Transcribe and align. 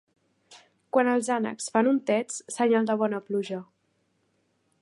Quan 0.97 1.11
els 1.11 1.29
ànecs 1.35 1.69
fan 1.75 1.91
untets, 1.91 2.41
senyal 2.57 2.91
de 2.93 2.99
bona 3.05 3.23
pluja. 3.29 3.63